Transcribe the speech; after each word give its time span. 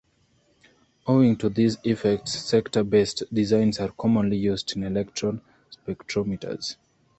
Owing 1.05 1.37
to 1.37 1.47
these 1.49 1.77
effects, 1.83 2.31
sector 2.33 2.83
based 2.83 3.21
designs 3.31 3.79
are 3.79 3.91
commonly 3.91 4.35
used 4.37 4.75
in 4.75 4.83
electron 4.83 5.41
spectrometers. 5.69 6.75